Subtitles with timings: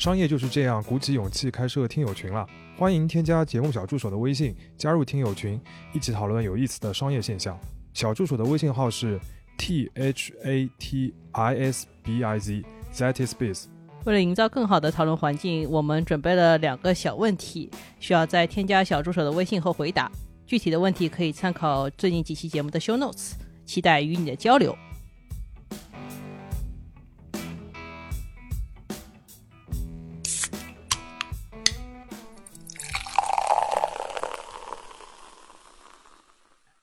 [0.00, 2.46] 商业就是这样，鼓起勇气开设听友群了。
[2.78, 5.60] 欢迎添加节目小助手的微信，加入听友群，
[5.92, 7.54] 一起讨论有意思的商业现象。
[7.92, 9.20] 小助手的微信号是
[9.58, 13.66] t h a t i s b i z that is biz。
[14.06, 20.10] 为了营造更好的讨论环境，我们准备了两个小问题，需要在添加小助手的微信后回答。
[20.46, 23.32] 具体的问题可以参考最近几期节目的 show notes。
[23.66, 24.74] 期待与你的交流。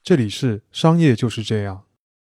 [0.07, 1.83] 这里是商业就是这样。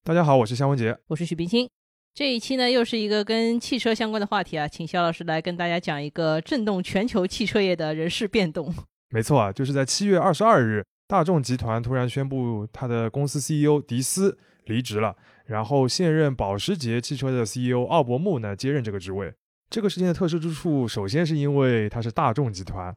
[0.02, 1.68] 大家好，我是夏文杰，我是许冰清。
[2.14, 8.74] 这一期呢，又是一个跟汽车相关的话题啊，请肖老师来跟大家讲一个震动全球汽车业的人事变动。
[9.10, 19.34] 没错啊，就是在七月二十二日，大众集团突然宣布他的公司 CEO 迪斯离职了，然后现任保时捷汽车的 CEO 奥伯穆呢接任这个职位。
[19.68, 22.96] 这个事件的特殊之处，首先是因为它是大众集团。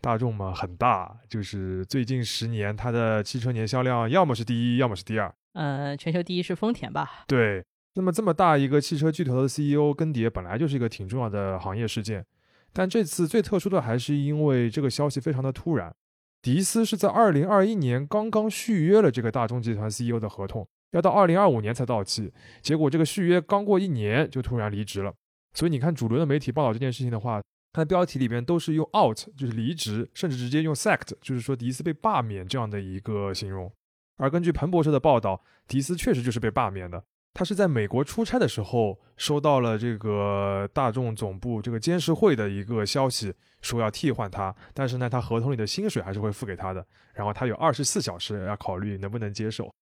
[0.00, 5.32] 大众嘛很大，就是最近十年它的汽车年销量要么是第一，要么是第二。
[5.52, 7.24] 呃，全球第一是丰田吧？
[7.26, 7.64] 对。
[7.94, 12.24] 那么这么大一个汽车巨头的 CEO 更迭，本来就是一个挺重要的行业事件。
[12.72, 15.92] 但这次最特殊的还是因为这个消息非常的突然。
[16.40, 22.32] 迪斯是在二零二一年刚刚续约了这个大众集团 CEO 的合同，要到二零二五年才到期。
[22.62, 25.12] 结果这个续约刚过一年就突然离职了。
[25.52, 27.42] 所以你看主流的媒体报道这件事情的话。
[27.72, 33.72] 它的标题里边都是用 out，就是离职，甚至直接用 sacked，就是说迪斯被罢免这样的一个形容。
[34.16, 37.02] 而根据彭博社的报道，迪斯确实就是被罢免的。
[37.32, 43.32] 他是在美国出差的时候收到了这个大众总部这个监事会的一个消息，
[43.62, 46.84] 说要替换他，但是呢，他合同里的薪水还是会付给他的。
[47.14, 49.72] 然后他有二十四小时要考虑能不能接受。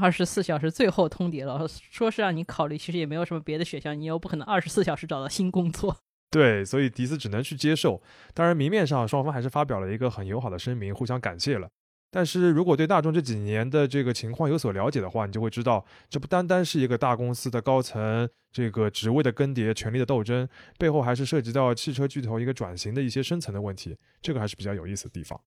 [0.00, 5.96] 二十四小时最后通牒了，说是让你考虑，其实也没有什么别的选项，你又不可能二十四小时找到新工作。
[6.32, 8.00] 对，所以迪斯只能去接受。
[8.32, 11.68] 当然，明面上双方还是发表了一个很友好的声明，互相感谢了。
[12.10, 20.48] 但是如果对大众这几年的这个情况有所了解的话，你就会知道，这不单单是一个大公司的高层这个职位的更迭、权力的斗争，
[20.78, 23.96] 背后还是涉及到汽车巨头一个转型的一些深层的问题。
[24.22, 25.38] 这个还是比较有意思的地方。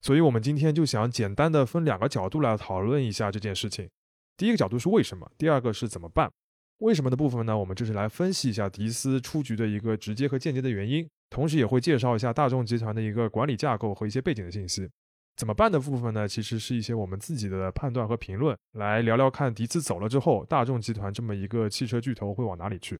[0.00, 3.88] 所以我们今天就想简单的分两个角度来讨论一下这件事情。
[4.36, 6.30] 第一个角度是为什么，第二个是怎么办。
[6.78, 7.58] 为什么的部分呢？
[7.58, 14.88] 我们就是来分析一下迪斯出局的一个直接和间接的原因，同时也会介绍一下大众集团的一个管理架构和一些背景的信息。
[15.36, 16.26] 怎么办的部分呢？
[16.26, 22.98] 其实是一些我们自己的判断和评论，来聊聊看迪斯走了之后，大众集团这么一个汽车巨头会往哪里去。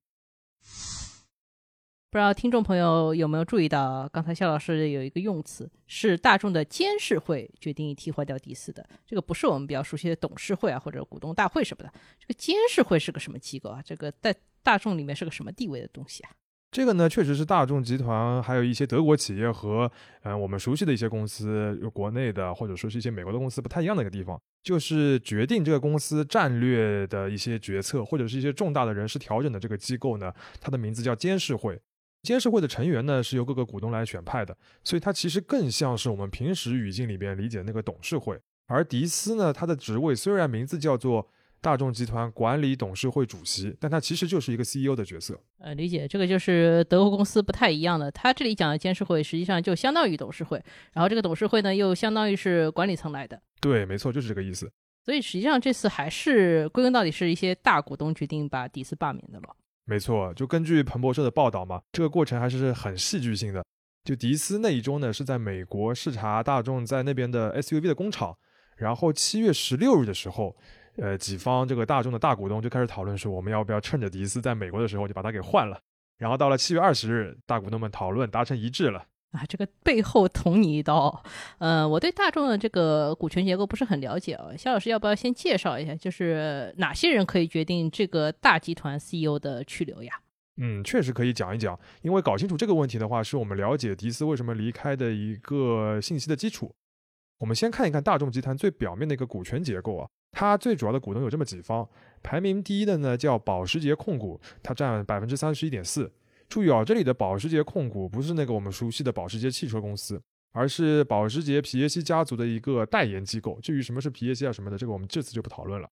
[2.10, 11.92] 不知道听众朋友有没有注意到，刚才肖老师有一个用词是大众的监事会决定替换掉迪斯的，这个不是我们比较熟悉的董事会啊或者股东大会什么的。
[12.18, 13.82] 这个监事会是个什么机构啊？
[13.84, 16.30] 这个在大众里面是个什么地位的东西啊？
[16.70, 19.90] 这个呢，确实是大众集团还有一些德国企业和
[20.22, 31.78] 嗯我们熟悉的一些公司，国内的或者说是一些美国的公司不太一样的一个地方，就是决定这个公司战略的一些决策或者是一些重大的人事调整的这个机构呢，它的名字叫监事会。
[32.22, 38.38] 监事会的成员呢是由各个股东来选派的，所以它其实更像是我们平时语境里边理解的那个董事会。
[38.66, 41.26] 而迪斯呢，他的职位虽然名字叫做
[41.60, 45.40] 大众集团管理董事会主席，但他其实就是一个 CEO 的角色。
[45.58, 50.62] 呃，理解这个就是德国公司不太一样的，他这里讲的监事会实际上就相当于董事会，
[50.92, 53.40] 然后这个董事会呢又相当于是管理层来的。
[53.60, 54.70] 对，没错，就是这个意思。
[55.02, 59.56] 所以实际上这次还是归根到底是一些大股东决定把迪斯罢免的了。
[59.88, 63.64] 没错，就根据彭博社的报道嘛，这个过程还是很戏剧性的。
[64.04, 68.36] 就迪斯那一周呢，是在美国视察大众在那边的 SUV 的工厂，
[68.76, 70.54] 然后七月十六日的时候，
[70.98, 75.80] 呃，几方这个大众的大股东就开始讨论说，我们要不要趁着迪斯在美国的时候就把它给换了。
[76.18, 79.06] 然后到了七月二十日，大股东们讨论达成一致了。
[79.32, 81.22] 啊，这个背后捅你一刀，
[81.58, 90.20] 呃，我对大众的这个股权结构不是很了解啊，肖老师要不要先介绍一下，就是哪些人可以决定这个大集团 CEO 的去留呀？
[90.60, 96.72] 嗯，确实可以讲一讲，因为搞清楚这个问题的话，是我们了解迪斯为什么离开的一个信息的基础。
[97.38, 101.88] 我们先看一看大众集团最表面的一个股权结构啊，它最主要的股东有这么几方，
[102.22, 106.10] 排名第一的呢叫保时捷控股，它占百分之三十一点四。
[106.48, 110.20] 注意啊，这里的保时捷控股不是那个我们熟悉的保时捷汽车公司，
[110.52, 113.58] 而是保时捷皮耶希家族的一个代言机构。
[113.60, 115.88] 至于什么是皮耶希啊什么的，这个我们这次就不讨论了。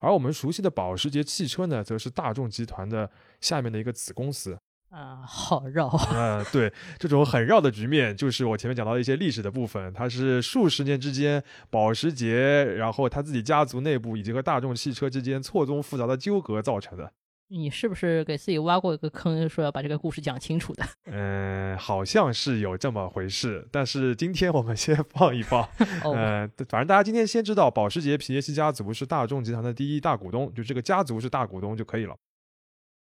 [0.00, 3.08] 而我们熟悉的保时捷汽车呢，则是大众集团的
[3.40, 4.58] 下面的一个子公司。
[4.90, 6.44] 啊，好绕啊！
[6.52, 17.10] 对，这种很绕的局面，就是我前面讲到的一些历史的部分，它是数十年之间，保时捷，然后他自己家族内部以及和大众汽车之间错综复杂的纠葛造成的。
[17.52, 20.82] 你是不是给自己挖过一个坑，说要把这个故事讲清楚的？
[21.04, 25.62] 嗯， 好像是有这么回事，但是今天我们先 放一放。
[26.02, 32.16] 哦，呃，反正大家今天先知道保时捷皮耶希家族是大众集团的第一大股东，就这个家族是大股东就可以了。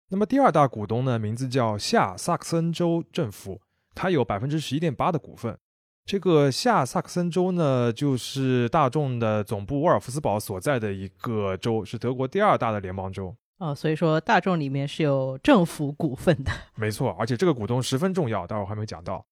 [0.10, 3.62] 那么第二大股东呢，名字叫下萨克森州政府，
[3.96, 5.58] 它有百分之十一点八的股份。
[6.04, 13.34] 这个下萨克森州呢，就是大众的总部沃尔夫斯堡所在的一个州，是德国第二大的联邦州。
[13.62, 16.52] 哦，所以说大众里面是有政府股份的。
[16.76, 19.24] 没错，而且这个股东十分重要，待会儿还没讲到。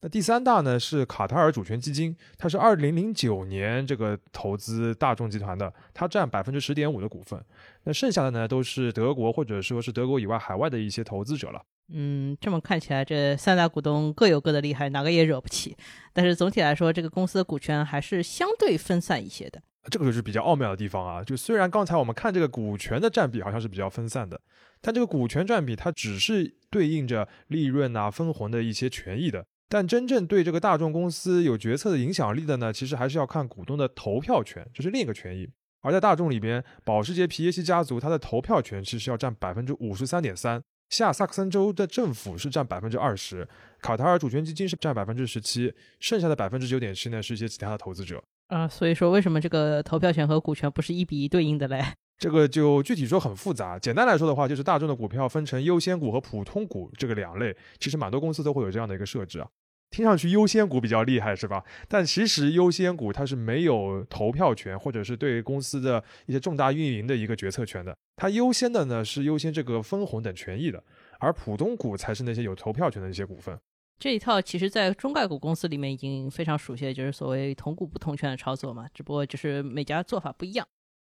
[0.00, 7.38] 那第三大呢是卡塔尔主权基金，它是二零零九年这个投资大众集团的，它占百分之十点五的股份。
[7.84, 11.60] 那剩下的呢都是德国或者说是德国以外海外的一些投资者了。
[11.92, 15.76] 嗯，这么看起来，这三大股东各有各的厉害，哪个也惹不起。
[16.14, 19.60] 但是总体来说，这个公司的股权还是相对分散一些的。
[19.90, 21.22] 这个就是比较奥妙的地方啊！
[21.22, 24.40] 就虽然刚才我们看这个股权的占比好像是比较分散的，
[24.80, 29.44] 但这个股权占比它只是对应着利润啊、分红的一些权益的。
[29.68, 35.48] 但真正对这个大众公司有决策的影响力的呢，其实还是要看股东的投票权，这是另一个权益。
[35.82, 40.60] 而在大众里边，保时捷皮耶希家族它的投票权其实要占百分之五十三点三，
[40.90, 43.48] 下萨克森州的政府是占百分之二十，
[43.80, 48.22] 卡塔尔主权基金是占百分之十七，剩下的百分之九点七呢是一些其他的投资者。
[48.48, 51.84] 啊、所以说为什么这个投票权和股权不是一比一对应的嘞？
[52.16, 59.48] 这个就具体说很复杂，简单来说的话，就是大众的股票分成优先股和普通股这个两类，其实蛮多公司都会有这样的一个设置啊。
[59.90, 61.62] 听上去优先股比较厉害是吧？
[61.88, 67.96] 但其实优先股它是没有投票权，或者是对公司的一些重大运营的一个决策权的。
[68.16, 70.82] 它优先的呢是优先这个分红等权益的，
[71.20, 73.56] 而普通股才是那些有投票权的一些股份。
[73.98, 80.66] 这一套其实，在中概股公司里面已经非常熟悉，就是所谓同股不同权的操作嘛，只不过就是每家做法不一样。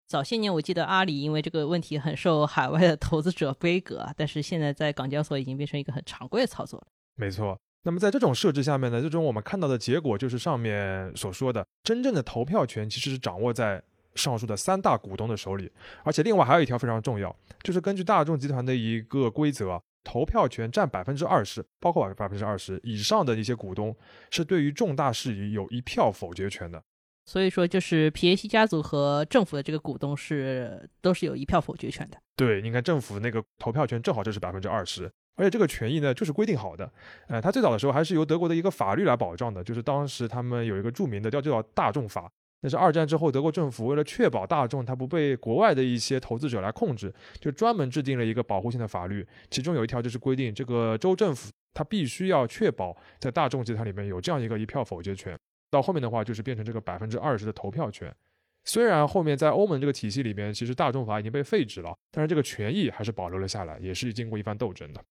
[0.05, 6.87] 早些年我记得阿里因为这个问题很受海外的投资者规格啊，但是现在在港交所已经变成一个很常规的操作了。
[7.15, 7.57] 没错。
[7.85, 13.81] 那么在这种设置下面呢，最终我们看到的结果就是上面所说的，真正的投票权其实是掌握在
[14.15, 15.71] 上述的三大股东的手里。
[16.03, 23.95] 而且另外还有一条非常重要，就是根据大众集团的一个规则，投票权占百分之二十，包括百分之二十以上的一些股东，
[24.31, 26.83] 是对于重大事宜有一票否决权的。
[27.25, 32.17] 所以说，就是皮耶西家族和政府的这个股东是都是有一票否决权的。
[32.35, 36.91] 对，你看政府那个投票权正好就是百分之二十，而且这个权益呢就是规定好的。
[37.29, 42.29] 呃，它最早的时候还是由德国的一个法律来保障的，就是当时他们有一个著名的叫叫大众法。
[42.63, 49.27] 那是二战之后德国政府为了确保大众它不被国外的一些投资者来控制，就专门制定了一个保护性的法律。
[49.49, 55.37] 其中有一条就是规定，这个州政府它必须要确保在大众集团里面有这样一个一票否决权。
[55.69, 58.15] 到后面的话就是变成这个百分之二十的投票权。
[58.63, 65.03] 虽然后面在欧盟这个体系里面，其实大众法已经被废止了，但是这个权益还是保留了下来，也是经过一番斗争的。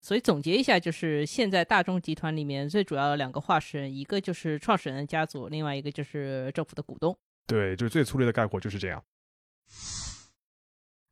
[0.00, 7.16] 所以总结一下，就是现在大众集团里面最主要的两个化身，一个就是创始人的家族，另外一个就是政府的股东。
[7.46, 9.02] 对，就是最粗略的概括就是这样。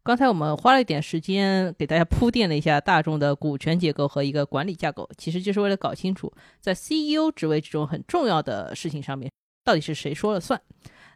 [0.04, 9.32] 刚才我们花了一点时间给大家铺垫了一下大众的股权结构和一个管理架构，其实就是为了搞清楚在 CEO 职位这种很重要的事情上面，
[9.64, 10.60] 到底是谁说了算。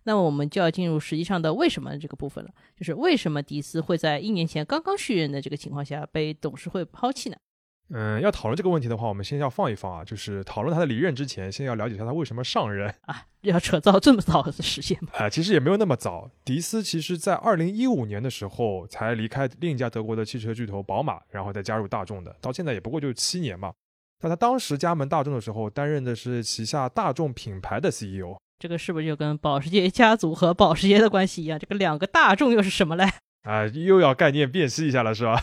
[0.05, 7.37] 那么我们就要进入实际上的为什么这个部分了，就是为什么迪斯会在一年前刚刚续任的这个情况下被董事会抛弃呢？
[7.91, 15.11] 嗯，要讨论这个问题的话，我们先要放一放啊，就是讨论他的离任之前，先要了解一下他为什么上任啊，要扯到这么早的时间吗？
[15.19, 16.31] 啊、其实也没有那么早。
[16.45, 23.73] 迪斯其实在二零一五年的时候才离开另一家德国的汽车巨头宝马，然后再加入大众的，到现在也不过就七年嘛。
[24.21, 28.37] 那他当时加盟大众的时候，担任的是旗下大众品牌的 E CEO。
[28.59, 31.59] 这个是不是就跟保时捷家族和保时捷的关系一样？
[31.59, 33.09] 这个两个大众又是什么嘞？
[33.45, 35.41] 啊、又要概念辨析一下了，是吧？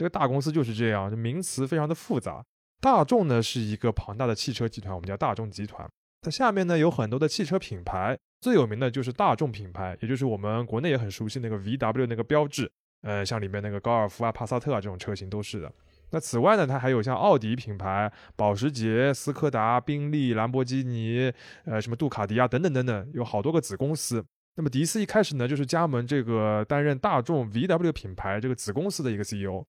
[0.00, 2.42] 这个大公司就是这样，就名词非常的复杂。
[2.80, 5.86] 大众呢是一个庞大的汽车集团，我们叫大众集团。
[6.22, 12.72] 它下面呢有很多的汽车品牌，最有名的就是大众品牌，也就是我们国内也很熟悉那个 VW 那个标志。
[13.02, 15.70] 呃，像里面那个高尔夫啊、帕萨特啊这种车型都是的。
[16.12, 21.30] 那此外呢，它还有像奥迪品牌、保时捷、斯柯达、宾利、兰博基尼，
[21.66, 24.24] 呃，什么杜卡迪啊等等等等，有好多个子公司。
[24.56, 29.62] 那么迪斯一开始呢，就是加盟这个担任大众 VW 品牌这个子公司的一个 CEO。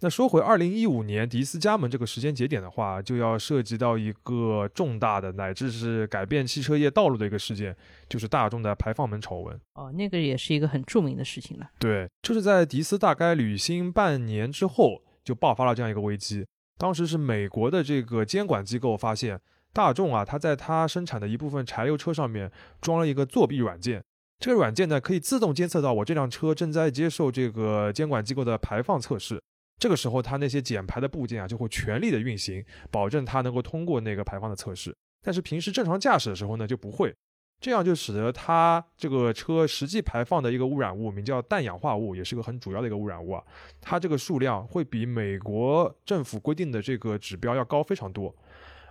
[0.00, 7.74] 那说回二零一五年迪斯加盟这个时间节点的话，就要涉及到一个重大的乃至是改变汽车业道路的一个事件，
[8.08, 9.60] 就是大众的排放门丑闻。
[9.74, 11.68] 哦，那个也是一个很著名的事情了。
[11.80, 16.46] 对，就是在迪斯大概履新半年之后，就爆发了这样一个危机。
[16.76, 19.40] 当时是美国的这个监管机构发现，
[19.72, 22.48] 大众啊，它在它生产的一部分柴油车上面
[22.80, 24.00] 装了一个作弊软件。
[24.38, 29.42] 这个软件呢，可以自动监测到我这辆车正在接受这个监管机构的排放测试。
[29.78, 34.94] 这个时候，它那些减排的部件啊，就会全力的运行，保证它能够通过那个排放的测试。
[35.22, 37.14] 但是平时正常驾驶的时候呢，就不会。
[37.60, 43.42] 这样就使得它这个车实际排放的一个污染物，名叫氮氧化物，也是个很主要的一个污染物啊。
[43.80, 48.32] 它这个数量会比美国政府规定的这个指标要高非常多。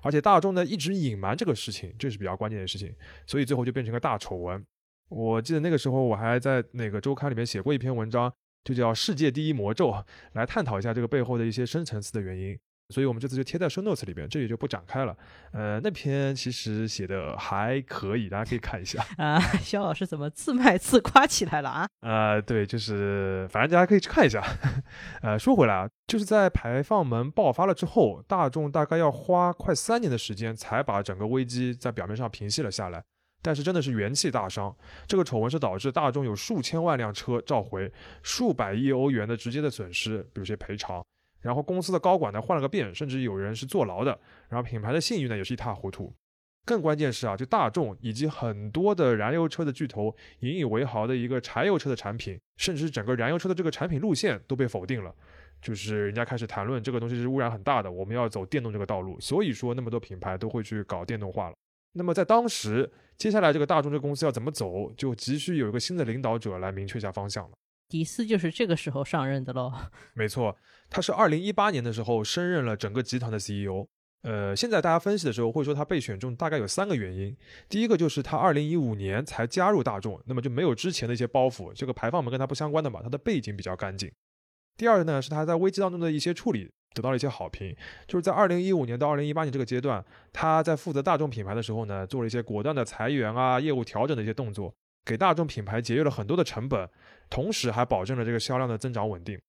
[0.04, 2.94] 而且大众呢一直隐瞒这个事情，这是比较关键的事情，
[3.26, 4.62] 所以最后就变成个大丑闻。
[5.08, 8.32] 我记得那个时候我还在那个周刊里面写过一篇文章，
[8.68, 9.92] 就叫《世界第一魔咒》，
[10.34, 12.58] 来探讨一下这个背后的一些深层次的原因。
[12.90, 15.16] 所以我们这次就贴在 show notes 里边，这里就不展开了。
[15.52, 19.06] 呃，那篇其实写的还可以，大家可以看一下。
[19.18, 21.88] 啊， 肖老师怎么自卖自夸起来了啊？
[22.00, 24.42] 呃，对，就是反正大家可以去看一下。
[25.22, 33.04] 呃，说回来啊，就是在排放门爆发了之后，大众大概要花快三年的时间才把整个危机在表面上平息了下来。
[33.48, 34.76] 但是真的是元气大伤，
[35.08, 37.90] 这个丑闻是导致大众有数千万辆车召回，
[38.22, 41.02] 数百亿欧元的直接的损失，比如些赔偿。
[41.40, 44.20] 然后公司的高管呢换了个遍，甚至有人是坐牢的。
[44.50, 46.14] 然后品牌的信誉呢也是一塌糊涂。
[46.66, 55.16] 更关键是啊，就大众以及很多的燃油车的巨头引以为豪的一个柴油车的产品，甚至是整个燃油车的这个产品路线都被否定了。
[55.62, 59.18] 就是人家开始谈论这个东西是污染很大的，我们要走电动这个道路。
[59.22, 61.56] 所以说那么多品牌都会去搞电动化了。
[61.98, 67.52] 那么在当时，接下来这个大众这个公司要怎么走，就急需有一个新的领导者来明确一下方向了。
[67.90, 69.74] 迪斯就是这个时候上任的喽。
[70.14, 70.56] 没错，
[70.90, 73.88] 他是二零一八年的时候升任了整个集团的 CEO。
[74.24, 77.36] 呃，现在大家分析的时候会说他被选中大概有三个原因。
[77.70, 84.12] 第一个就是他二零一五年才加入大众，那么就没有之前的一些包袱，这个排放门跟他不相关的嘛，他的背景比较干净。
[84.76, 87.76] 第二呢，是他在危机当中的一些处理得到了一些好评，
[88.08, 94.74] 就是在二零一五年到二零一八年这个阶段，他在负责大众品牌的时候呢，做了一些果断的裁员啊、业务调整的一些动作。
[95.06, 96.90] 给大众品牌节约了很多的成本，
[97.30, 99.40] 同时还保证了这个销量的增长稳定。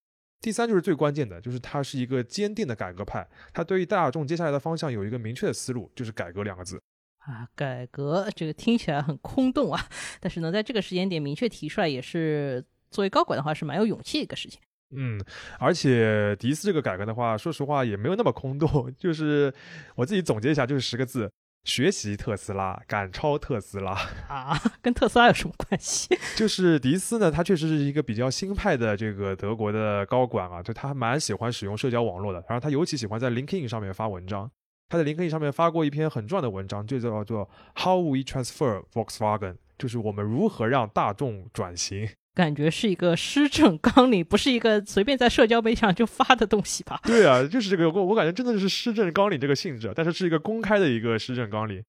[0.41, 6.81] 第三就是最关键的，就是他是一个坚定的改革派，他对于大众接下来的方向有一个明确的思路，就是改革两个字。
[7.19, 9.89] 啊，改革这个听起来很空洞啊，
[10.21, 14.61] 但是能在这个时间点明确提出来，也是作为高管的话是蛮有勇气的一个事情。
[14.95, 15.21] 嗯，
[15.59, 19.53] 而且迪斯这个改革的话，说实话也没有那么空洞，就是
[19.97, 21.31] 我自己总结一下，就是十个字。
[21.65, 23.93] 学习特斯拉，赶超特斯拉
[24.27, 26.17] 啊，跟特斯拉有什么关系？
[26.35, 34.51] 就是迪斯呢，他确实是一个比较新派的这个德国的高管啊，就他还蛮喜欢使用社交网络的，然后他尤其喜欢在 LinkedIn 上面发文章。
[34.89, 42.09] 他在 LinkedIn 上面发过一篇很重要的文章，就叫做 How We Transfer Volkswagen，就是我们如何让大众转型。
[42.39, 47.01] 感觉是一个施政纲领，不是一个随便在社交媒体上就发的东西吧？
[47.03, 51.83] 对啊，就是这个，我我感觉真的是施政纲领这个性质，但是是一个公开的一个施政纲领。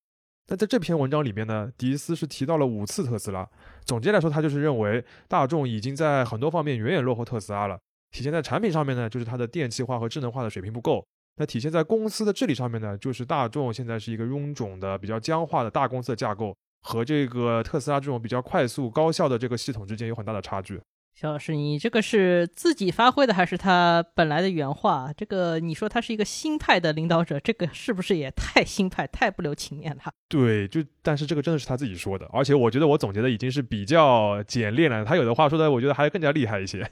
[0.47, 3.47] 那在这篇文章里面呢，迪斯是提到了五次特斯拉。
[3.85, 7.77] 总结来说，他就是认为大众已经在很多方面远远落后特斯拉了。
[8.09, 11.05] 体现在产品上面呢，就是它的电气化和智能化的水平不够。
[11.37, 16.57] 那体现在公司的治理上面呢，就是大众现在是一个臃肿的、比较僵化的大公司的架构。
[16.81, 20.81] 和这个特斯拉这种比较快速高效的这个系统之间有很大的差距。
[21.15, 25.11] 肖老师，你这个是自己发挥的还是他本来的原话？
[25.17, 30.03] 这个你说他是一个新派的领导者，这个是不是也太新派、太不留情面了？
[30.29, 35.03] 对，就但是这个真的是他自己说的，而且我觉得我总结的已经是比较简练了。
[35.03, 36.89] 他有的话说的，我觉得还更加厉害一些。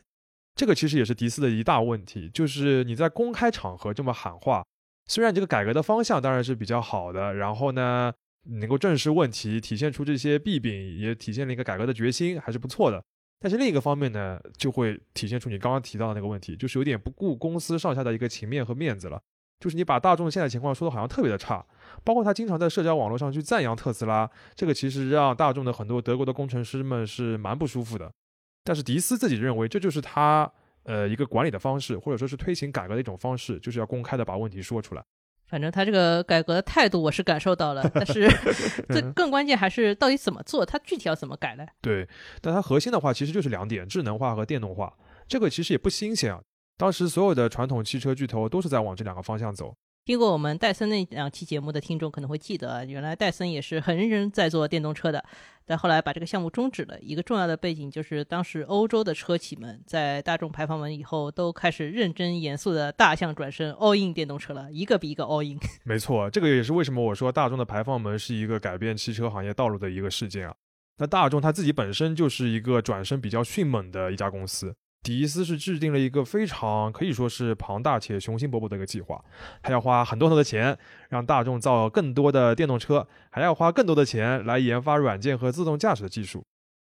[0.55, 4.65] 这个其实也是迪斯的一大问题，就是你在公开场合这么喊话，
[5.05, 8.11] 虽然这个改革的方向当然是比较好的，然后呢？
[8.43, 13.03] 能够正视问题，体现出这些弊病，也体现了一个改革的决心，还是不错的。
[13.39, 19.21] 但是另一个方面呢，就会体现出你刚刚提到的那个问题，就是有点不顾公司上下的一个情面和面子了。
[19.59, 21.65] 就是你把大众现在情况说的好像特别的差，
[22.03, 28.11] 包括他经常在社交网络上去赞扬特斯拉，这个其实让大众的很多德国的工程师们是蛮不舒服的。
[28.63, 30.51] 但是迪斯自己认为这就是他
[30.83, 35.03] 呃一个管理的方式，或者说是推行改革的一种方式，就是要公开的把问题说出来。
[35.47, 38.29] 反正他这个改革的态度我是感受到了，但是
[38.89, 41.65] 最更关键还是到底怎么做，他具体要怎么改呢？
[41.81, 42.07] 对，
[42.41, 44.93] 但它核心的话其实就是两点：智能化和电动化。
[45.27, 46.41] 这个其实也不新鲜啊，
[46.77, 49.75] 当时所有的传统汽车巨头都是在往这两个方向走。
[50.07, 55.21] 听过我们戴森那两期节目的听众可能会记得，原来戴森也是很认真在做电动车的，
[55.65, 56.97] 但后来把这个项目终止了。
[57.01, 65.59] 一个重要的背景就是，当时欧洲的车企们在大众排放门以后，都开始认真严肃的大象转身 all in 电动车了，一个比一个 all in。
[65.83, 70.55] 没错，这个也是为什么我说大众的排放门是一个改变汽车行业道路的一个事件啊。
[70.99, 74.73] 那大众它自己本身就是一个转身比较迅猛的一家公司。
[75.03, 79.23] 迪斯是制定了一个非常可以说是庞大且雄心勃勃的一个计划，
[79.61, 80.77] 他要花很多很多的钱
[81.09, 86.43] 让大众造更多的电动车，还要花更多的钱来研发软件和自动驾驶的技术。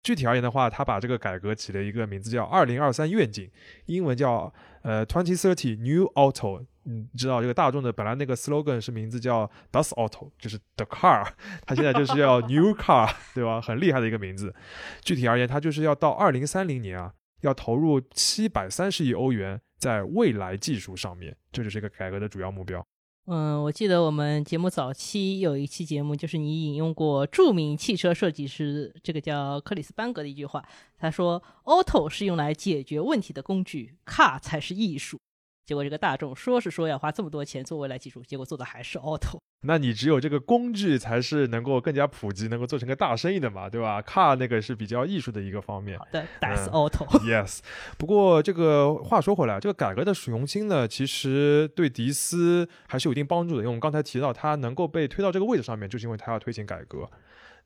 [0.02, 3.50] 具体而言的话，他把这个改革起了一个名字叫“二零二三愿景”，
[3.86, 6.64] 英文叫呃 “Twenty Thirty New Auto”。
[6.84, 11.26] 你知道这个大众的本来那个 slogan 是名字叫 “Das Auto”，就是 the car，
[11.66, 13.60] 它现在就是要 new car，对吧？
[13.60, 14.54] 很厉害的一个名字。
[15.02, 17.12] 具体而言，它就是要到二零三零年啊，
[17.47, 22.85] 要投入七百三十亿欧元在未来技术上面，这就是一个改革的主要目标。
[23.29, 30.65] 嗯，我记得我们节目早期有一期节目，就是你引用过著名汽车设计师这个叫克里斯班格的一句话，
[30.97, 35.19] 他说：“Auto 是用来解决问题的工具，Car 才是艺术。”
[35.66, 39.38] 结果这个大众说是说要花这么多钱做未来技术，结果做的还是 auto。
[39.62, 45.99] 那你只有这个工具才是能够更加普及，能够做成个大生意的嘛，对吧？car 那个是比较艺术的一个方面。
[45.99, 47.04] 好的，that's auto。
[47.26, 47.58] Yes。
[47.99, 57.11] 不过这个话说回来，这个改革的雄心呢，其实对迪斯还是有一定帮助的，因为我们刚才提到他能够被推到这个位置上面，就是因为他要推行改革。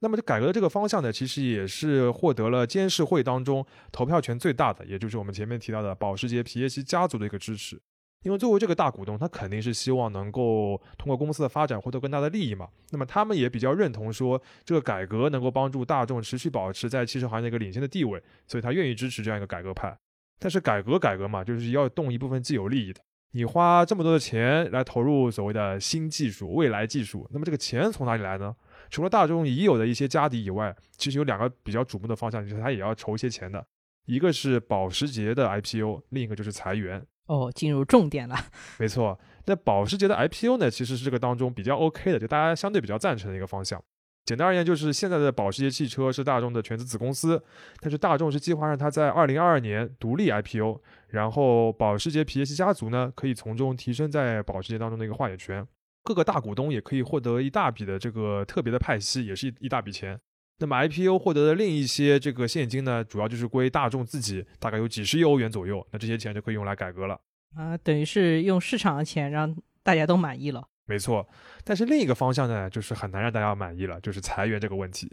[0.02, 7.78] 那么这改革的这个方向呢，其实也是获得了监事会当中投票权最大的，也就是我们前面提到的保时捷皮耶希家族的一个支持。
[8.23, 12.69] 因为作为这个大股东，他肯定是希望能够通过公司的发展获得更大的利益嘛。
[12.91, 19.97] 那么他们也比较认同说，这个改革能够帮助大众持续保持在汽车行业一个领先的地位，所以他愿意支持这样一个改革派。
[20.39, 23.00] 但是改革改革嘛，就是要动一部分既有利益的。
[23.33, 28.55] 你花这么多的钱来投入所谓的新技术、未来技术，那么这个钱从哪里来呢？
[28.91, 33.65] 除了大众已有的一些家底以外，其实有两个比较瞩目的方向，就是他也要筹一些钱的。
[34.07, 37.00] 一个是保时捷的 IPO，另一个就是裁员。
[37.31, 38.37] 哦，进入重点了。
[38.79, 43.81] 没错，那保时捷的 IPO 呢，其实是这个当中比较 OK 的，就大家相对比较赞成的一个方向。
[44.25, 47.41] 简单而言，就是现在的保时捷汽车是大众的全资子公司，
[47.81, 55.65] 但是大众是计划让它在2022年独立 IPO，然后保时捷皮耶希家族呢可以从中提升在保时捷当中的一个话语权，
[56.03, 60.21] 各个大股东也可以获得一大笔的这个特别的派息，也是一一大笔钱。
[60.61, 65.85] 那么 IPO 获得的另一些这个现金呢，主要就是归大众自己，大概有几十亿欧元左右。
[65.90, 67.18] 那这些钱就可以用来改革了
[67.57, 70.68] 啊，等于是用市场的钱让大家都满意了。
[70.87, 71.27] 没错，
[71.64, 75.11] 但是另一个方向呢，就是很难让大家满意了，就是裁员这个问题。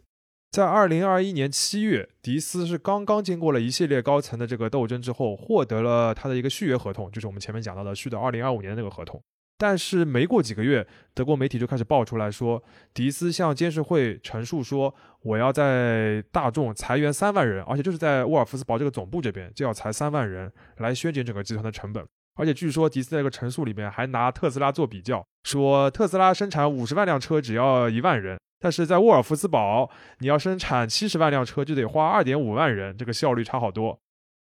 [0.51, 9.21] 在二零二一年七月，迪斯是刚刚经过了一系列高层的这个斗争之后，获得了他的一个续约合同，就是我们前面讲到的续到二零二五年的那个合同。
[9.57, 14.93] 但是没过几个月，德国媒体就开始爆出来说，迪斯向监事会陈述说，
[15.23, 22.05] 我要在大众裁员三万人，而且就是在沃尔夫斯堡这个总部这边就要裁三万人，来削减整个集团的成本。
[22.35, 29.89] 而且据说迪斯在这个陈述里面还拿特斯拉做比较，说特斯拉生产五十万辆车只要一万人，但是在沃尔夫斯堡
[30.19, 33.99] 你要生产七十万辆车就得花二点五万人，这个效率差好多。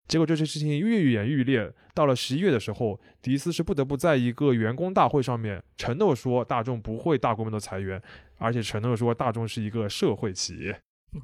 [0.06, 8.00] 结果这些事情愈演愈烈，到了十一月的时候，迪斯是不得不在一个员工大会上面承诺说，大众不会大规模的裁员，
[8.38, 10.78] 而且承诺说大众是一个社会企业。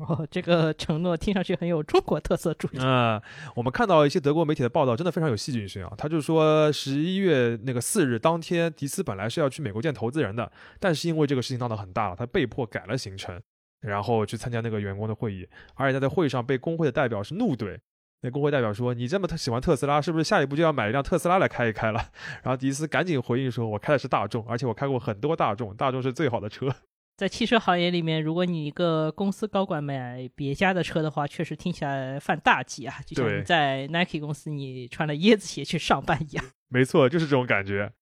[0.09, 2.79] 哦，这个承诺听上去很有中国特色主义。
[2.79, 3.21] 嗯，
[3.57, 5.93] 我们看到一些德国媒体的报道，真的非常有戏剧性啊。
[5.99, 13.39] 他就说，十一月那个四日当天，迪斯本来是要去美国见投资人的，但是因为这个事情闹得很大了，他被迫改了行程，
[13.81, 17.77] 然后去参加那个员工的会议，而且他在会上被工会的代表是怒怼。
[18.23, 22.11] 那工会代表说：“你这么喜欢特斯拉，是不是下一步就要买一辆特斯拉来开一开了？”
[22.45, 26.75] 然后迪斯赶紧回应说：“我开的是大众，而且我开过很多大众，大众是最好的车。”
[27.17, 36.45] 在汽车行业里面，如果你一个公司高管买别家的车的话，确实听起来犯大忌啊，就像你在 Nike 公司你穿了椰子鞋去上班一样。
[36.69, 37.93] 没错，就是这种感觉。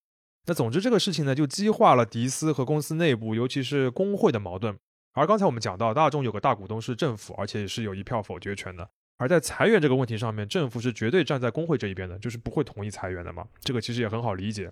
[0.46, 4.76] 那总之这个事情呢，就激化了迪斯和公司内部，尤其是工会的矛盾。
[5.14, 8.88] 而刚才我们讲到，大众有个大股东是政府，而且是有一票否决权的。
[9.18, 13.44] 而在裁员这个问题上面，政府是绝对站在工会这一边的，就是不会同意裁员的嘛。
[13.60, 14.70] 这个其实也很好理解。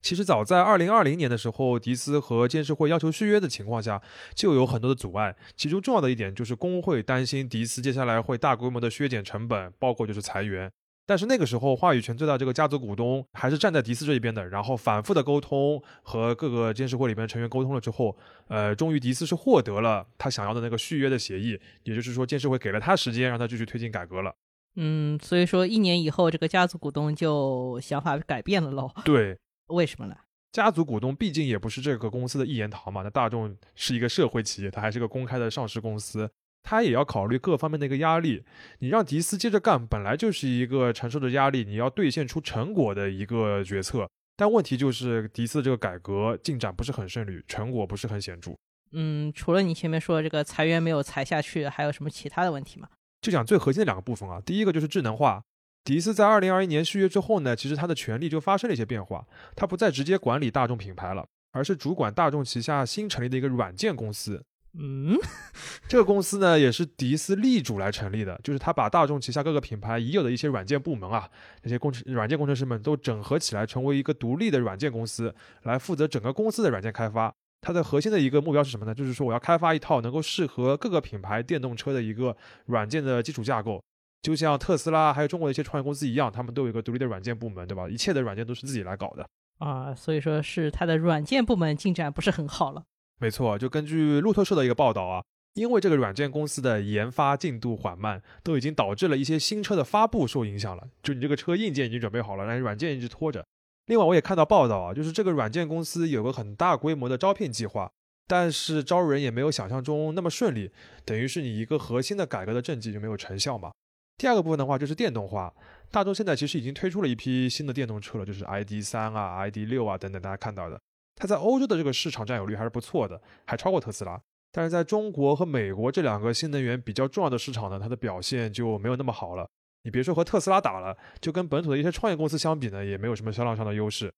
[0.00, 4.00] 其实早在二零二零年的时候，迪斯和监事会要求续约的情况下，
[4.34, 5.36] 就有很多的阻碍。
[5.56, 10.70] 其中重要的一点就是工会担心迪斯接下来会大规模的削减成本，包括就是裁员。
[11.10, 14.46] 但是那个时候，话语权最大这个家族股东还是站在迪斯这一边的。
[14.48, 21.58] 然后反复的沟通和各个监事会里边成员沟通了之后，呃，终于迪斯是获得了他想要的那个续约的协议。
[21.82, 24.32] 也就是说，监事会给了他时间，让他继续推进改革了。
[24.76, 28.88] 嗯，所以说一年以后，这个家族股东就想法改变了喽。
[29.04, 30.14] 对，为什么呢？
[30.52, 33.02] 家族股东毕竟也不是这个公司的一言堂嘛。
[33.02, 36.30] 那大众是一个社会企业，它还是个公开的上市公司。
[36.62, 38.44] 他也要考虑各方面的一个压力，
[38.78, 44.08] 你让迪斯接着干，本来就是一个承受着压力，你要兑现出成果的一个决策。
[44.36, 48.52] 但问题就是迪斯这个改革进展不是很顺利，成果不是很显著。
[48.92, 52.88] 嗯，除了你前面说的这个裁员没有裁下去，还有什么其他的问题吗？
[53.20, 55.42] 就讲最核心的两个部分啊，第一个就是智能化。
[55.84, 64.42] 迪斯在二零二一年续约之后呢，其实他的权力就发生了一些变化，他不再直接管理大众品牌了，而是主管大众旗下新成立的一个软件公司。
[64.78, 65.16] 嗯，
[65.88, 71.28] 这个公司呢也是迪斯力主来成立的，就是他把大众旗下各个品牌已有的一些软件部门啊，
[71.62, 77.32] 那些工程软件工程师们都整合起来，成为一个独立的软件公司，来负责整个公司的软件开发。
[77.62, 78.94] 它的核心的一个目标是什么呢？
[78.94, 82.34] 就是说我要开发一套能够适合各个品牌电动车的一个
[82.66, 83.82] 软件的基础架构。
[84.22, 87.88] 就像特斯拉还有中国的一些创业公司一样，他们都有一个独立的软件部门，对吧？
[87.88, 89.26] 一切的软件都是自己来搞的
[89.58, 92.82] 啊，所以说是它的软件部门进展不是很好了。
[93.20, 95.22] 没错，就根据路透社的一个报道啊，
[95.54, 100.88] 因为这个软件公司的研发进度缓慢，都已经导致了一些新车的发布受影响了。
[101.02, 103.44] 就你这个车硬件已经准备好了，但是软件一直拖着。
[103.86, 107.90] 另外，我也看到报道啊，就是这个软件公司有个很大规模的招聘计划，
[108.26, 110.70] 但是招人也没有想象中那么顺利，
[111.04, 113.70] 等于是你一个核心的改革的政绩就没有成效嘛。
[114.16, 115.52] 第二个部分的话就是电动化，
[115.90, 120.80] 大众现在其实已经推出了一批新的电动车了，就是 ID 三啊、ID 六啊等等，大家看到的，
[121.20, 124.18] 它在欧洲的这个市场占有率还是不错的，还超过特斯拉。
[124.50, 129.46] 但是在中国和美国这两个新能源比较重要的市场呢，它的表现就没有那么好了。
[129.82, 134.10] 你别说和特斯拉打了，就跟本土的一些创业公司相比呢，也没有什么销量上的优势。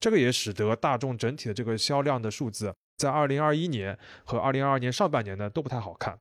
[0.00, 6.18] 这个也使得大众整体的这个销量的数字，在2021年和2022年上半年呢都不太好看。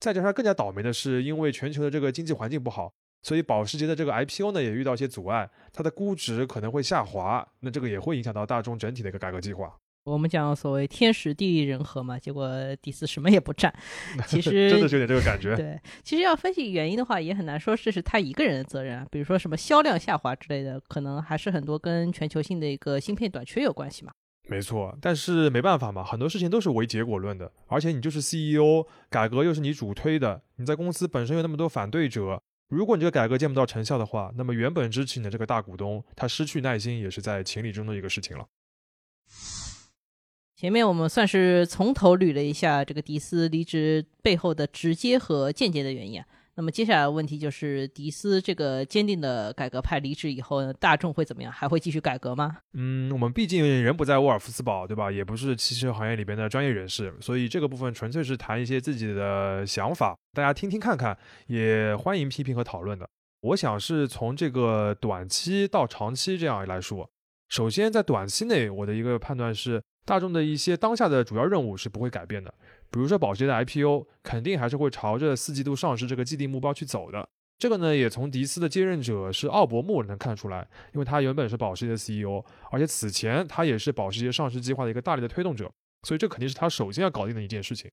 [0.00, 2.92] 再加上更加倒霉的是，因为全球的这个经济环境不好，
[3.26, 9.76] 所以保时捷的这个 IPO 呢也遇到一些阻碍，它的估值可能会下滑，那这个也会影响到大众整体的一个改革计划。
[10.04, 12.48] 我们讲所谓天时地利人和嘛，结果
[12.80, 13.74] 迪斯什么也不占，
[14.28, 15.56] 其实真的是有点这个感觉。
[15.56, 19.04] 对，其实要分析原因的话，也很难说这是他一个人的责任啊。
[19.10, 24.12] 比如说什么销量下滑之类的，可能还是很多跟全球性的一个芯片短缺有关系嘛。
[24.48, 27.50] 没错，但是没办法嘛，很多事情都是唯结果论的。
[27.66, 38.46] 而且你就是 CEO，改革又是你主推的，你在公司本身有那么多反对者，如果你这个改革见不到成效的话，那么原本支持你的这个大股东，他失去耐心也是在情理中的一个事情了。
[40.56, 46.26] 前面我们算是从头捋了一下这个迪斯离职背后的直接和间接的原因啊。
[46.58, 51.52] 那么接下来的问题就是，迪斯这个坚定的改革派离职以后呢，大众会怎么样？
[51.52, 52.56] 还会继续改革吗？
[52.72, 55.12] 嗯，我们毕竟人不在沃尔夫斯堡，对吧？
[55.12, 61.16] 也不是汽车行业里边的专业人士，所以这个部分纯粹是谈一些自己的想法，大家听听看看，
[61.46, 63.06] 也欢迎批评和讨论的。
[63.42, 67.06] 我想是从这个短期到长期这样来说，
[67.50, 72.52] 首先在短期内，我的一个判断是，大众的一些当下的主要任务是不会改变的。
[72.96, 77.28] 比如说，保时捷的 IPO 肯定还是会朝着四季度上市这个既定目标去走的。
[77.58, 85.70] 这个呢，也从迪斯的接任者是奥伯穆能看出来，因为他原本是保时捷的 CEO，而且此前他也是保时捷上市计划的一个大力的推动者，
[86.08, 87.90] 所以这肯定是他首先要搞定的一件事情。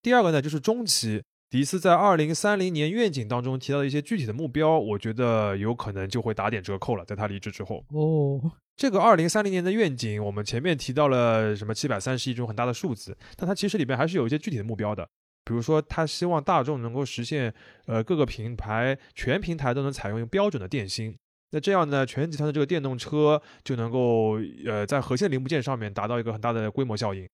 [0.00, 7.84] 第二个呢，就是中期，迪斯在二零三零年愿景当中提到的一些具体的目标，我觉得有可能就会打点折扣了，在他离职之后。
[7.88, 8.52] 哦。
[8.76, 15.08] 这个二零三零年的愿景，我们前面提到了什么七百三十亿这种很大的数字，但它其实里面还是有一些具体的目标的。
[15.44, 17.52] 比如说，他希望大众能够实现，
[17.86, 21.14] 呃，各个品牌全平台都能采用标准的电芯。
[21.50, 27.28] 那这样呢，全集团的这个电动车就能够，呃，在核心零部件上面达到一个很大的规模效应。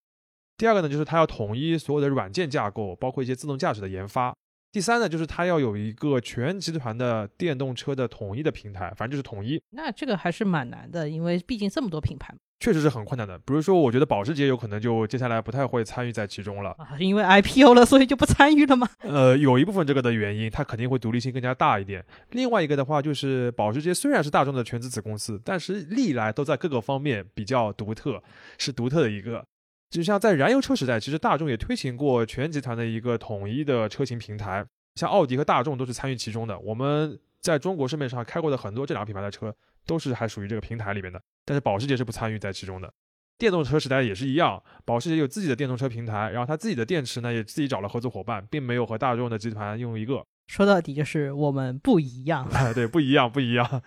[0.59, 4.35] 第二个呢，就是他要统一所有的软件架构，包括一些自动驾驶的研发。
[4.73, 9.61] 第三呢，就是它要有一个全集团的电动车的统一的平台，反正就是统一。
[9.71, 13.37] 那这个还是蛮难的，因为毕竟这么多品牌，确实是很困难的。
[13.39, 18.89] 比如说，我觉得保时捷有可能就接下来不太会参与在其中了啊，因为 IPO 了，所以就不参与了吗？
[19.01, 22.05] 呃，有一部分这个的原因，它肯定会独立性更加大一点。
[22.31, 28.23] 另外一个的话，就是保时捷虽然是大众的全资子公司，但是历来都在各个方面比较独特，
[28.57, 29.45] 是独特的一个。
[29.91, 36.57] 就像在燃油车时代，其实大众也推行过全集团的一个统一的车型平台，像奥迪和大众都是参与其中的。
[36.61, 39.53] 我们在中国市面上开过的很多这两个品牌的车，
[39.85, 41.21] 都是还属于这个平台里面的。
[41.45, 42.93] 但是保时捷是不参与在其中的。
[43.37, 50.25] 电动车时代也是一样，保时捷有自己的电动车平台，然后它自己的电池呢也自己找了合作伙伴，并没有和大众的集团用一个。
[50.47, 53.83] 说到底就是我们不一样， 对，不一样，不一样。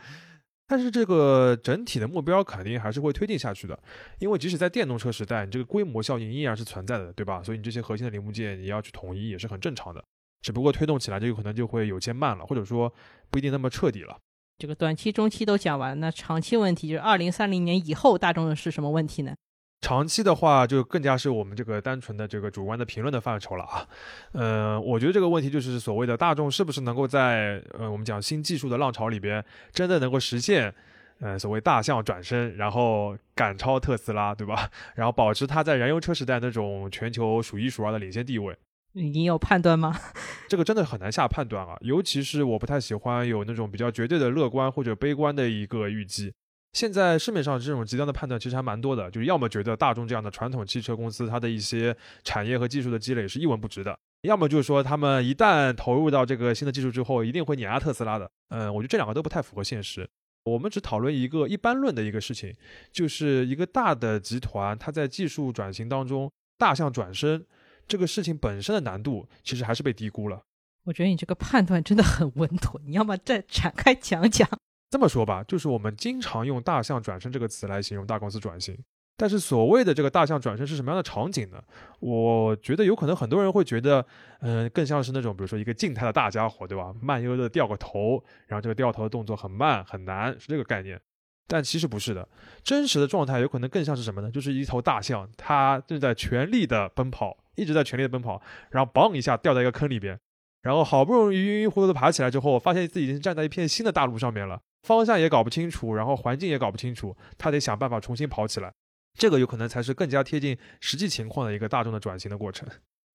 [0.67, 3.77] 但是这个整体的目标肯定还是会推进下去的，
[4.19, 7.43] 因为即使在电动车时代，你这个规模效应依然是存在的，对吧？
[7.43, 10.03] 所以你这些核心的零部件你要去统一也是很正常的，
[10.41, 12.91] 只不过推动起来就有可能就会有些慢了，或者说
[13.29, 14.17] 不一定那么彻底了。
[14.57, 19.35] 这个短期、中期都讲完，那长期问题就是二零三零年以后大众是什么问题呢？
[19.83, 23.85] 长期的话，就更加是我们这个单纯的这个主观的评论的范畴了啊。
[24.31, 29.43] 嗯，我觉得这个问题就是所谓的大众是不是能够在呃我们讲新技术的浪潮里边，
[29.73, 30.73] 真的能够实现，
[31.19, 34.69] 呃所谓大象转身，然后赶超特斯拉，对吧？
[34.95, 38.55] 然后保持它在燃油车时代那种全球数一数二的领先地位。
[38.93, 39.93] 你有判断吗？
[40.47, 46.33] 这个真的很难下判断啊，尤其是我不太喜欢有那种比较绝对的乐观或者悲观的一个预计。
[46.73, 58.29] 现在市面上这种极端的判断其实还蛮多的，就是要么觉得大众这样的传统汽车公司它的一些产业和技术的积累是一文不值的，要么就是说他们一旦投入到这个新的技术之后，一定会碾压特斯拉的。
[58.49, 60.09] 嗯，我觉得这两个都不太符合现实。
[60.45, 62.53] 我们只讨论一个一般论的一个事情，
[62.91, 67.45] 就是一个大的集团它在技术转型当中大象转身
[67.87, 70.41] 这个事情本身的难度，其实还是被低估了。
[70.85, 74.49] 我觉得你这个判断真的很稳妥，你要么再展开讲讲。
[74.93, 78.77] 这么说吧，就是我们经常用“大象转身”这个词来形容大公司转型。
[79.17, 81.59] 但是所谓的这个大象转身是什么样的场景呢？
[81.99, 84.05] 我觉得有可能很多人会觉得，
[84.41, 86.93] 嗯，更像是那种，比如说一个静态的大家伙，对吧？
[87.01, 91.01] 慢悠悠的掉个头，然后这个掉头的动作很慢很难，是这个概念。
[91.47, 92.29] 但其实不是的，
[92.61, 94.29] 真实的状态有可能更像是什么呢？
[94.29, 100.19] 就是一头大象，它正在全力的奔跑，一直在全力的奔跑，然后嘣一下掉在一个坑里边，
[100.61, 104.61] 然后好不容易晕晕乎乎的爬起来之后，发现自己已经站在一片新的大陆上面了。
[104.83, 108.71] 方向也搞不清楚，然后环境也搞不清楚，他得想办法重新跑起来。
[109.17, 112.67] 这个有可能才是更加贴近实际情况的一个大众的转型的过程。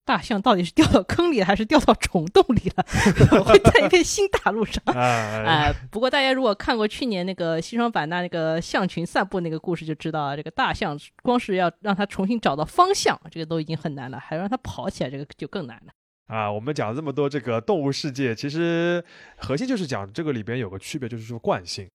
[0.04, 2.86] 大象到底是掉到坑里了，还是掉到虫洞里了？
[3.44, 4.82] 会在一片新大陆上。
[4.96, 15.92] 哎，不过大家如果看过去年那个西双版纳那个象群散步那个故事，就知道啊，这个大象光是要让它重新找到方向，这个都已经很难了，还让它跑起来，这个就更难了。
[16.28, 19.02] 啊，我们讲了这么多这个动物世界，其实
[19.38, 21.88] 核心就是讲这个里边有个区别，就是说惯性。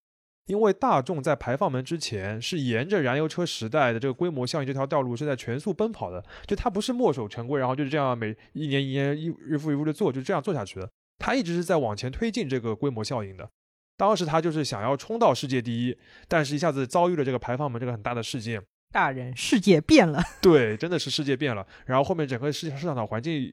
[0.47, 10.89] 因为大众在排放门之前是沿着燃油车时代的这个规模效应这条道路是在全速奔跑的，就它不是墨守成规，然后就是这样每一年一年一日复一日的做，就这样做下去的。
[11.19, 13.47] 它一直是在往前推进这个规模效应的。
[13.95, 18.61] 当时它就是想要冲到世界第一，但是一下子遭遇了这个排放门这个很大的事件。
[18.93, 20.23] 大人，世界变了。
[20.39, 21.65] 对，真的是世界变了。
[21.87, 23.51] 然后后面整个市场市场的环境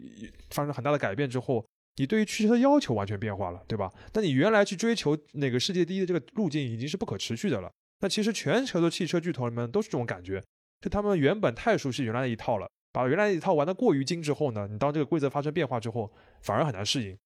[0.51, 1.65] 发生很大的改变之后，
[1.97, 3.91] 你对于汽车的要求完全变化了，对吧？
[4.13, 7.73] 那你原来去追求那个世界第一的这个路径已经是不可持续的了。
[8.01, 10.43] 那其实全球的汽车巨头们都是这种感觉，
[10.81, 17.17] 就他们原本太熟悉原来的一套了，把原来的一套玩的过于精之后呢，你当这个规则发生变化之后，反而很难适应。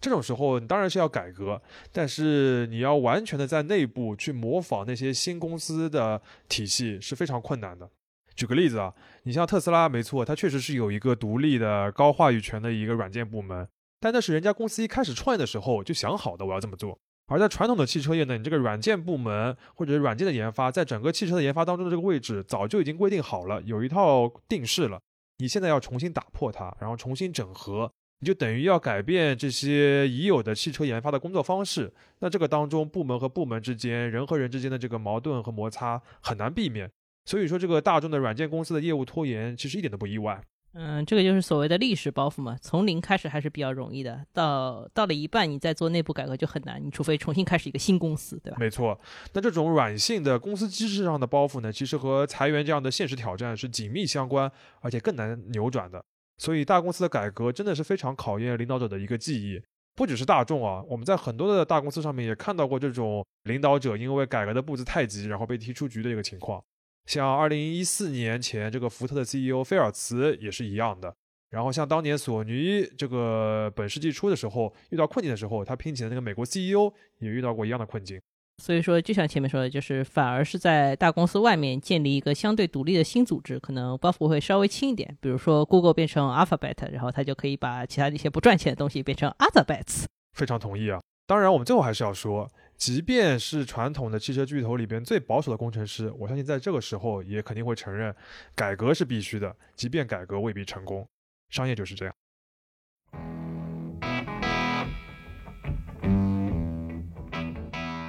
[0.00, 7.88] 这种时候，你当然是要改革，但是你要完全的在内部去模仿那些新公司的体系是非常困难的。
[8.34, 13.66] 举个例子啊，你像特斯拉，没错，它确实是有一个独立的高话语权的一个软件部门，
[13.98, 16.98] 但那是人家公司一开始创业的时候就想好的，我要这么做。
[17.28, 25.00] 而在传统的汽车业呢，你这个软件部门或者软件的研发，在整个汽车的研发当中的这个位置早就已经规定好了，有一套定式了。
[25.38, 27.90] 你现在要重新打破它，然后重新整合。
[28.20, 36.90] 你就等于要改变这些已有的汽车研发的工作方式，那这个当中部门和部门之间、人和人之间的这个矛盾和摩擦很难避免。
[37.26, 40.40] 所以说，这个大众的软件公司的业务拖延，其实一点都不意外。
[40.78, 42.56] 嗯，这个就是所谓的历史包袱嘛。
[42.60, 46.80] 从零开始还是比较容易的，到到了一半，你再做内部改革就很难。
[46.84, 48.58] 你除非重新开始一个新公司，对吧？
[48.60, 48.98] 没错。
[49.32, 54.50] 那这种软性的公司机制上的包袱呢，其实和裁员这样的现实挑战是紧密相关，
[54.80, 56.04] 而且更难扭转的。
[56.38, 59.62] 所以大公司的改革真的是非常考验领导者的一个记忆，
[59.94, 66.62] 不只是大众啊，我们在很多的大公司上面也看到过这种领导者因为改革的步子太急，然后被踢出局的一个情况。
[67.06, 71.14] 像二零一四年前这个福特的 CEO 菲尔茨也是一样的。
[71.48, 78.20] 然后像当年索尼这个本世纪初的时候遇到困境的时候，他聘请的那个美国 CEO 也遇到过一样的困境。
[78.62, 85.16] 所以说，就像前面说的，就是反而是在大公司外面建立一个相对独立的新组织，可能包袱会稍微轻一点。
[85.20, 90.04] 比如说，Google 变成 Alphabet，然后它就可以把其他的一些不赚钱的东西变成 Other Bets。
[90.32, 91.00] 非常同意啊！
[91.26, 98.14] 当然，我们最后还是要说，即便是传统的汽车巨头里边最保守的工程师，我相信在这个时候也肯定会承认，
[98.54, 101.06] 改革是必须的，即便改革未必成功。
[101.50, 102.14] 商业就是这样。